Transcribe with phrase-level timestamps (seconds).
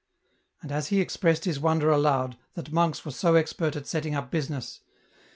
[0.63, 4.31] And as he expressed his wonder aloud, that monks were io expert at setting up
[4.31, 5.23] business, EN ROUTE.